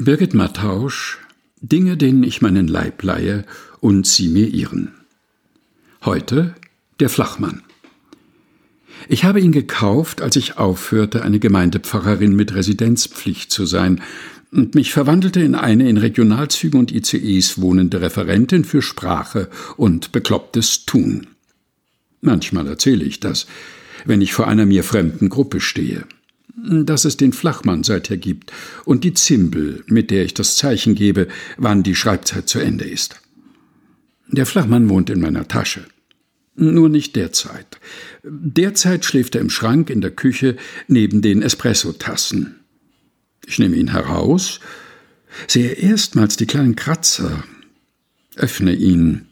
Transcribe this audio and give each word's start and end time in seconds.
Birgit 0.00 0.32
Mattausch 0.32 1.18
Dinge, 1.60 1.96
denen 1.96 2.22
ich 2.22 2.40
meinen 2.40 2.68
Leib 2.68 3.02
leihe 3.02 3.44
und 3.80 4.06
sie 4.06 4.28
mir 4.28 4.46
ihren. 4.46 4.92
Heute 6.04 6.54
der 7.00 7.08
Flachmann. 7.08 7.62
Ich 9.08 9.24
habe 9.24 9.40
ihn 9.40 9.50
gekauft, 9.50 10.22
als 10.22 10.36
ich 10.36 10.56
aufhörte, 10.56 11.22
eine 11.22 11.40
Gemeindepfarrerin 11.40 12.36
mit 12.36 12.54
Residenzpflicht 12.54 13.50
zu 13.50 13.66
sein 13.66 14.00
und 14.52 14.76
mich 14.76 14.92
verwandelte 14.92 15.40
in 15.40 15.56
eine 15.56 15.88
in 15.88 15.96
Regionalzügen 15.96 16.78
und 16.78 16.92
ICEs 16.92 17.60
wohnende 17.60 18.00
Referentin 18.00 18.64
für 18.64 18.82
Sprache 18.82 19.48
und 19.76 20.12
beklopptes 20.12 20.86
Tun. 20.86 21.26
Manchmal 22.20 22.68
erzähle 22.68 23.04
ich 23.04 23.18
das, 23.18 23.48
wenn 24.04 24.22
ich 24.22 24.32
vor 24.32 24.46
einer 24.46 24.64
mir 24.64 24.84
fremden 24.84 25.28
Gruppe 25.28 25.60
stehe 25.60 26.06
dass 26.64 27.04
es 27.04 27.16
den 27.16 27.32
Flachmann 27.32 27.84
seither 27.84 28.16
gibt 28.16 28.52
und 28.84 29.04
die 29.04 29.14
Zimbel, 29.14 29.84
mit 29.86 30.10
der 30.10 30.24
ich 30.24 30.34
das 30.34 30.56
Zeichen 30.56 30.94
gebe, 30.94 31.28
wann 31.56 31.82
die 31.82 31.94
Schreibzeit 31.94 32.48
zu 32.48 32.58
Ende 32.58 32.84
ist. 32.84 33.20
Der 34.28 34.46
Flachmann 34.46 34.88
wohnt 34.88 35.10
in 35.10 35.20
meiner 35.20 35.48
Tasche. 35.48 35.84
Nur 36.54 36.88
nicht 36.88 37.14
derzeit. 37.14 37.78
Derzeit 38.24 39.04
schläft 39.04 39.36
er 39.36 39.40
im 39.40 39.50
Schrank 39.50 39.90
in 39.90 40.00
der 40.00 40.10
Küche 40.10 40.56
neben 40.88 41.22
den 41.22 41.40
Espressotassen. 41.40 42.56
Ich 43.46 43.58
nehme 43.58 43.76
ihn 43.76 43.92
heraus, 43.92 44.60
sehe 45.46 45.70
erstmals 45.70 46.36
die 46.36 46.46
kleinen 46.46 46.76
Kratzer, 46.76 47.44
öffne 48.34 48.74
ihn, 48.74 49.26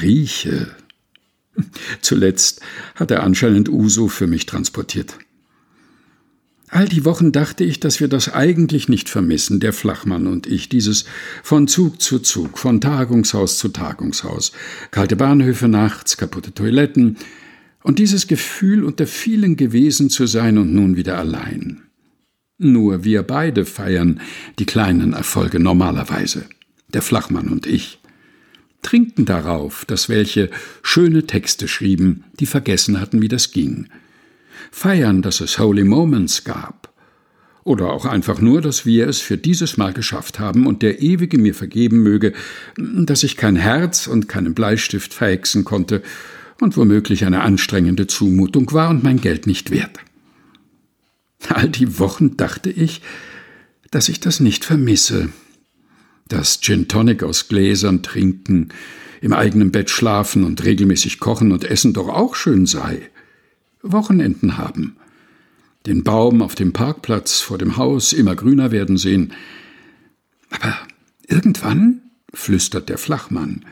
rieche. 0.00 0.74
Zuletzt 2.00 2.60
hat 2.94 3.10
er 3.10 3.24
anscheinend 3.24 3.68
Uso 3.68 4.08
für 4.08 4.26
mich 4.26 4.46
transportiert. 4.46 5.18
All 6.68 6.88
die 6.88 7.04
Wochen 7.04 7.30
dachte 7.30 7.62
ich, 7.62 7.78
dass 7.78 8.00
wir 8.00 8.08
das 8.08 8.32
eigentlich 8.32 8.88
nicht 8.88 9.08
vermissen, 9.08 9.60
der 9.60 9.72
Flachmann 9.72 10.26
und 10.26 10.46
ich, 10.48 10.68
dieses 10.68 11.04
von 11.44 11.68
Zug 11.68 12.00
zu 12.02 12.18
Zug, 12.18 12.58
von 12.58 12.80
Tagungshaus 12.80 13.58
zu 13.58 13.68
Tagungshaus, 13.68 14.52
kalte 14.90 15.14
Bahnhöfe 15.14 15.68
nachts, 15.68 16.16
kaputte 16.16 16.52
Toiletten 16.52 17.18
und 17.84 18.00
dieses 18.00 18.26
Gefühl, 18.26 18.82
unter 18.82 19.06
vielen 19.06 19.56
gewesen 19.56 20.10
zu 20.10 20.26
sein 20.26 20.58
und 20.58 20.74
nun 20.74 20.96
wieder 20.96 21.18
allein. 21.18 21.82
Nur 22.58 23.04
wir 23.04 23.22
beide 23.22 23.64
feiern 23.64 24.20
die 24.58 24.66
kleinen 24.66 25.12
Erfolge 25.12 25.60
normalerweise, 25.60 26.46
der 26.92 27.02
Flachmann 27.02 27.48
und 27.48 27.66
ich, 27.66 28.00
trinken 28.82 29.24
darauf, 29.24 29.84
dass 29.84 30.08
welche 30.08 30.50
schöne 30.82 31.26
Texte 31.26 31.68
schrieben, 31.68 32.24
die 32.40 32.46
vergessen 32.46 33.00
hatten, 33.00 33.22
wie 33.22 33.28
das 33.28 33.52
ging, 33.52 33.88
feiern, 34.70 35.22
dass 35.22 35.40
es 35.40 35.58
Holy 35.58 35.84
Moments 35.84 36.44
gab. 36.44 36.92
Oder 37.64 37.92
auch 37.92 38.04
einfach 38.04 38.40
nur, 38.40 38.60
dass 38.60 38.86
wir 38.86 39.08
es 39.08 39.20
für 39.20 39.36
dieses 39.36 39.76
Mal 39.76 39.92
geschafft 39.92 40.38
haben 40.38 40.66
und 40.68 40.82
der 40.82 41.02
Ewige 41.02 41.36
mir 41.36 41.52
vergeben 41.52 42.02
möge, 42.02 42.32
dass 42.76 43.24
ich 43.24 43.36
kein 43.36 43.56
Herz 43.56 44.06
und 44.06 44.28
keinen 44.28 44.54
Bleistift 44.54 45.12
verhexen 45.12 45.64
konnte 45.64 46.02
und 46.60 46.76
womöglich 46.76 47.24
eine 47.24 47.40
anstrengende 47.40 48.06
Zumutung 48.06 48.72
war 48.72 48.90
und 48.90 49.02
mein 49.02 49.20
Geld 49.20 49.48
nicht 49.48 49.72
wert. 49.72 49.98
All 51.48 51.68
die 51.68 51.98
Wochen 51.98 52.36
dachte 52.36 52.70
ich, 52.70 53.02
dass 53.90 54.08
ich 54.08 54.20
das 54.20 54.40
nicht 54.40 54.64
vermisse. 54.64 55.30
Das 56.28 56.60
Gin 56.60 56.88
Tonic 56.88 57.22
aus 57.22 57.48
Gläsern 57.48 58.02
trinken, 58.02 58.70
im 59.20 59.32
eigenen 59.32 59.72
Bett 59.72 59.90
schlafen 59.90 60.44
und 60.44 60.64
regelmäßig 60.64 61.18
kochen 61.20 61.52
und 61.52 61.64
essen 61.64 61.92
doch 61.92 62.08
auch 62.08 62.34
schön 62.34 62.66
sei. 62.66 63.10
Wochenenden 63.82 64.56
haben, 64.56 64.96
den 65.86 66.04
Baum 66.04 66.42
auf 66.42 66.54
dem 66.54 66.72
Parkplatz 66.72 67.40
vor 67.40 67.58
dem 67.58 67.76
Haus 67.76 68.12
immer 68.12 68.34
grüner 68.34 68.70
werden 68.70 68.96
sehen. 68.96 69.32
Aber 70.50 70.76
irgendwann, 71.26 72.02
flüstert 72.32 72.88
der 72.88 72.98
Flachmann, 72.98 73.64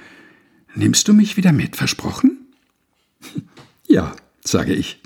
nimmst 0.74 1.08
du 1.08 1.12
mich 1.12 1.36
wieder 1.36 1.52
mit, 1.52 1.76
versprochen? 1.76 2.38
Ja, 3.86 4.16
sage 4.42 4.72
ich. 4.72 4.98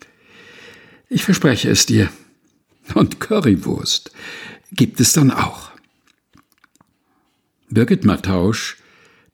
Ich 1.08 1.24
verspreche 1.24 1.68
es 1.68 1.84
dir. 1.84 2.08
Und 2.94 3.18
Currywurst 3.18 4.12
gibt 4.70 5.00
es 5.00 5.12
dann 5.12 5.32
auch. 5.32 5.72
Birgit 7.68 8.04
Mattausch 8.04 8.76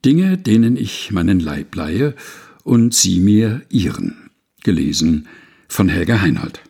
Dinge, 0.05 0.37
denen 0.37 0.77
ich 0.77 1.11
meinen 1.13 1.41
Leib 1.41 1.75
leihe 1.75 2.15
und 2.63 2.95
sie 2.95 3.21
mir 3.21 3.63
ihren. 3.71 4.31
Gelesen 4.63 5.29
von 5.75 5.89
Helga 5.89 6.21
Heinold. 6.21 6.61